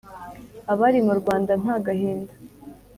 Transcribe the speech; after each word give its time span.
Abari 0.71 0.99
mu 1.07 1.13
Rwanda 1.19 1.51
nta 1.61 1.75
gahinda 1.85 2.33